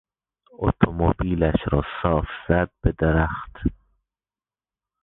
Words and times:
اتومبیلش 0.59 1.59
را 1.71 1.81
صاف 2.01 2.25
زد 2.49 2.69
به 2.81 2.91
درخت. 2.97 3.53